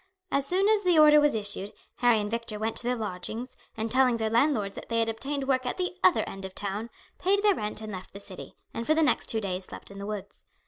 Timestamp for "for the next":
8.87-9.27